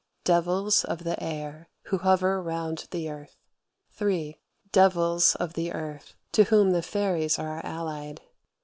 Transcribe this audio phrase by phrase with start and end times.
[0.23, 3.37] Devils of the air, who hover round the earth.
[3.91, 8.19] (3.) Devils of the earth; to whom the fairies are allied.